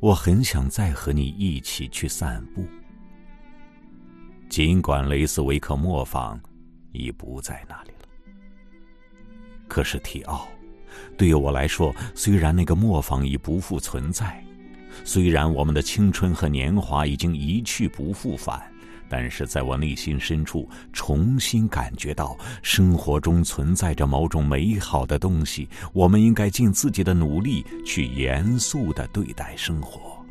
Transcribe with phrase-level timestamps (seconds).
[0.00, 2.64] 我很想再和你一起去散步，
[4.48, 6.40] 尽管雷斯维克磨坊
[6.92, 8.08] 已不在那里了。
[9.66, 10.46] 可是提奥，
[11.16, 14.42] 对于我来说，虽然那个磨坊已不复存在，
[15.04, 18.72] 虽然我们的青春和年华已经一去不复返。
[19.08, 25.68] 但是在我内心深处，重新感觉到生活中存在着某种美好的东西。
[25.92, 30.22] 我们应该尽自己的努力去严肃的对待生活。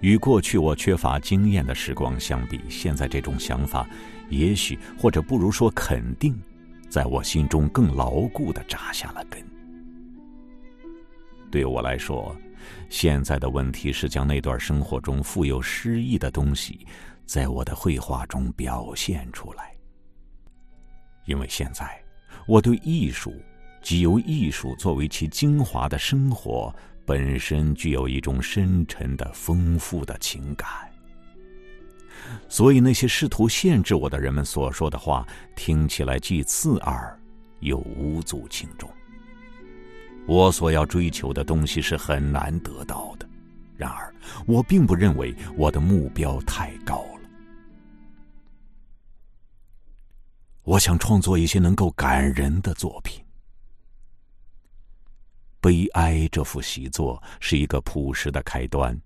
[0.00, 3.86] 与过去我缺乏经验的时光相比，现在这种想法，
[4.30, 6.34] 也许或者不如说肯定，
[6.88, 9.42] 在我心中更牢固的扎下了根。
[11.50, 12.34] 对我来说。
[12.88, 16.86] 现在的问题是将那段生活中富有诗意的东西，
[17.26, 19.74] 在我的绘画中表现出来。
[21.26, 22.02] 因为现在，
[22.46, 23.34] 我对艺术，
[23.82, 26.74] 即由艺术作为其精华的生活
[27.06, 30.68] 本身，具有一种深沉的、丰富的情感。
[32.48, 37.18] 所以，那些试图限制我的人们所说的话，听起来既刺耳，
[37.60, 38.90] 又无足轻重。
[40.26, 43.28] 我所要追求的东西是很难得到的，
[43.76, 44.12] 然而
[44.46, 47.28] 我并不认为我的目标太高了。
[50.62, 53.22] 我想创作一些能够感人的作品。
[55.60, 58.98] 悲哀这幅习作是一个朴实的开端。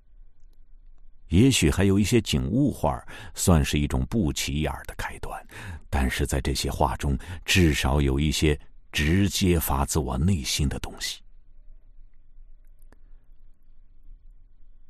[1.29, 5.45] 也许还有一些景物画算是一种不起眼的开端，
[5.91, 8.59] 但是在这些画中，至少有一些。
[8.93, 11.21] 直接发自我内心的东西，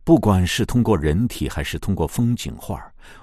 [0.05, 2.81] 不管是通过人体还是通过风景画，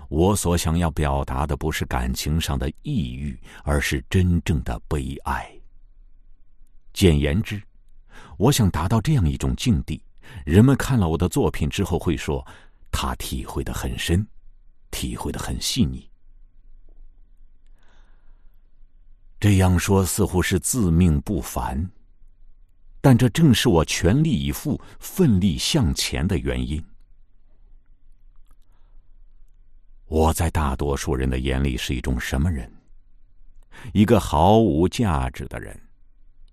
[0.10, 5.50] 我所想要表达的不是感情上的抑郁，而是真正的悲哀。
[6.94, 7.62] 简言之，
[8.38, 10.02] 我想达到这样一种境地：
[10.46, 12.46] 人们看了我的作品之后会说，
[12.92, 14.26] 他体会的很深，
[14.92, 16.10] 体会的很细腻。
[19.46, 21.88] 这样说似乎是自命不凡，
[23.00, 26.84] 但这正是我全力以赴、奋力向前的原因。
[30.08, 32.74] 我在大多数人的眼里是一种什么人？
[33.94, 35.80] 一个毫无价值的人，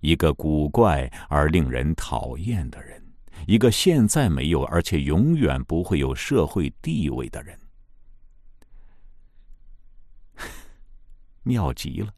[0.00, 3.02] 一个古怪而令人讨厌的人，
[3.46, 7.58] 一个现在没有而且永远不会有社会地位的人。
[11.42, 12.12] 妙极了！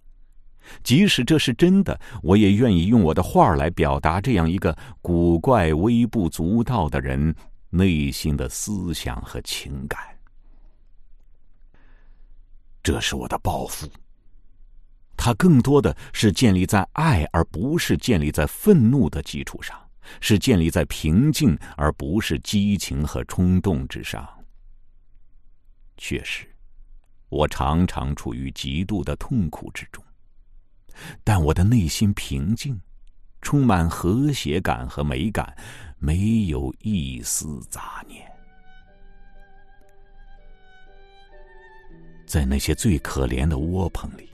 [0.83, 7.35] 即使这是真的，我也愿意用我的画来表达这样一个古怪、微不足道的人
[7.71, 10.01] 内心的思想和情感。
[12.83, 13.89] 这是我的抱负。
[15.17, 19.75] 它更多的是建立在爱，而不是建立在愤怒的基础上；
[20.21, 24.29] 是建立在平静，而不是激情和冲动之上。
[25.97, 26.47] 确实，
[27.31, 30.04] 我常常处于极度的痛苦之中。
[31.23, 32.81] 但我的内心平静，
[33.41, 35.55] 充满和谐感和美感，
[35.99, 38.23] 没有一丝杂念。
[42.27, 44.29] 在那些最可怜的窝棚里，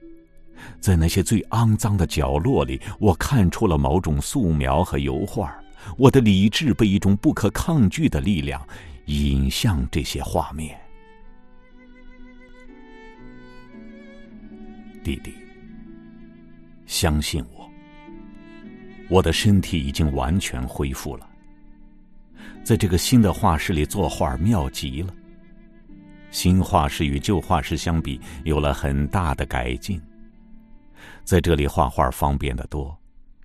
[0.80, 5.54] 在那些最肮脏的角落里，我看出了某种素描和油画。
[5.96, 8.66] 我的理智被一种不可抗拒的力量
[9.06, 10.78] 引向这些画面，
[15.02, 15.39] 弟弟。
[17.00, 17.66] 相信我，
[19.08, 21.26] 我的身体已经完全恢复了。
[22.62, 25.14] 在这个新的画室里作画妙极了。
[26.30, 29.98] 新画室与旧画室相比有了很大的改进。
[31.24, 32.94] 在这里画画方便的多，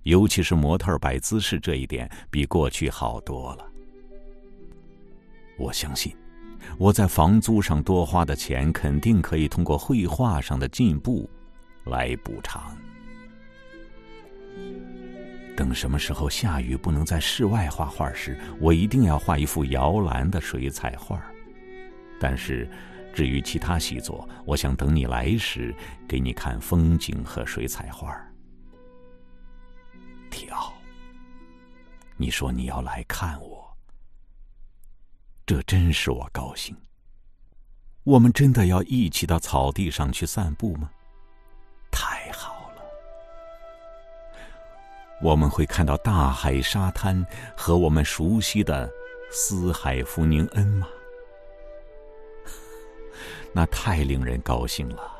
[0.02, 3.66] 尤其是模特摆姿势这一点比过去好多了。
[5.56, 6.14] 我相信，
[6.76, 11.26] 我在房租上多花的钱肯定可以通过绘画上的进步
[11.84, 12.76] 来补偿。
[15.56, 21.22] 等什么时候下雨不能在室外画画时，我一定要画一幅摇篮的水彩画。
[22.20, 22.68] 但是，
[23.14, 25.74] 至于其他习作，我想等你来时
[26.06, 28.14] 给你看风景和水彩画。
[30.30, 30.72] 跳，
[32.18, 33.74] 你说你要来看我，
[35.46, 36.76] 这真使我高兴。
[38.04, 40.90] 我们真的要一起到草地上去散步吗？
[41.90, 42.65] 太好。
[45.22, 47.24] 我们会看到大海、沙滩
[47.56, 48.88] 和我们熟悉的
[49.30, 50.86] 斯海福宁恩吗？
[53.52, 55.12] 那太令人高兴了。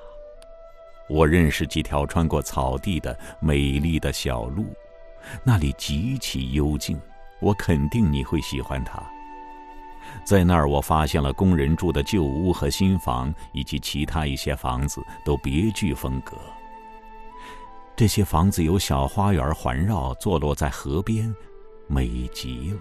[1.08, 4.66] 我认识几条穿过草地的美丽的小路，
[5.43, 7.00] 那里极其幽静，
[7.40, 9.02] 我肯定你会喜欢它。
[10.25, 16.37] 在那儿，我发现了工人住的旧屋和新房，以及其他一些房子，都别具风格。
[17.96, 21.34] 这些房子有小花园环绕，坐落在河边，
[21.87, 22.81] 美极了。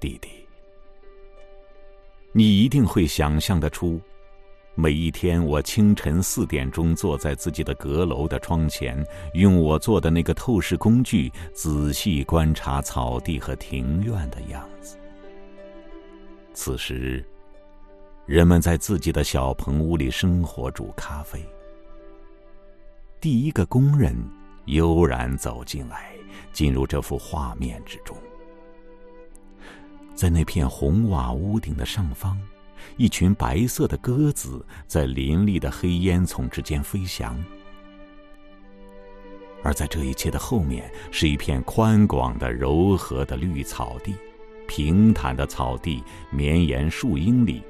[0.00, 0.28] 弟弟，
[2.32, 4.00] 你一定会想象得出。
[4.74, 14.98] 每一天，我清晨四点钟坐在自己的阁楼的窗前，用我做的那个透视工具仔细观察草地和庭院的样子。
[16.54, 17.22] 此时，
[18.26, 21.40] 人们在自己的小棚屋里生火煮咖啡。
[23.20, 24.16] 第一个工人
[24.64, 26.10] 悠然走进来，
[26.52, 28.16] 进入这幅画面之中。
[30.16, 32.36] 在那片红瓦屋顶的上方。
[32.98, 37.42] 一群白色的鸽子在林立的黑烟囱之间飞翔，
[39.62, 44.14] 而在这一切的后面，是一片宽广的、柔和的绿草地，
[44.68, 47.62] 平坦的草地绵延数英里，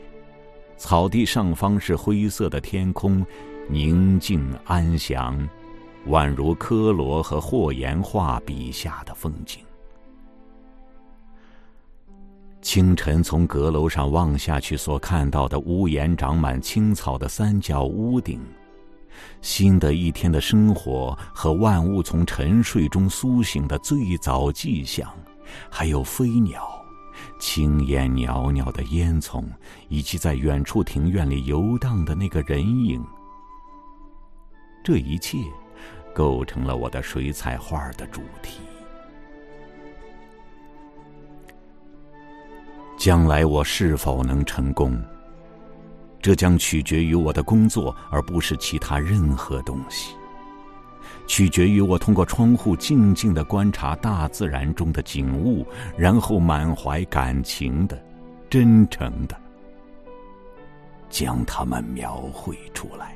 [0.77, 3.25] 草地上方是灰色的天空，
[3.69, 5.49] 宁静安详，
[6.09, 9.61] 宛如科罗和霍岩画笔下的风景。
[12.61, 18.41] 清晨从阁楼上望下去，所看到的屋檐长满青草的三角屋顶，
[19.41, 25.09] 新的一天的生活和万物从沉睡中苏醒的最早迹象，
[25.71, 26.76] 还有飞鸟，
[27.49, 29.45] 青烟袅袅的烟囱，
[29.89, 33.01] 以及在远处庭院里游荡的那个人影，
[34.83, 35.39] 这一切，
[36.13, 38.59] 构成了我的水彩画的主题。
[42.99, 45.01] 将来我是否能成功，
[46.21, 50.17] 这将取决于我的工作，而不是其他任何东西。
[51.27, 58.01] 取决于我通过窗户静静的观察大自然中的景物，然后满怀感情的、
[58.49, 59.37] 真诚的
[61.11, 63.15] 将它们描绘出来。